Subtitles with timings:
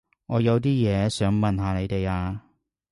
[0.25, 2.45] 我有啲嘢想問下你哋啊